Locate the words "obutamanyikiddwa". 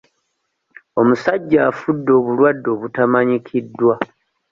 2.75-3.95